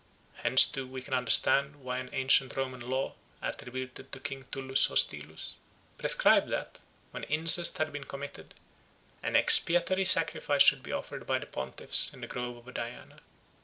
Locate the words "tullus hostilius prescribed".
4.51-6.49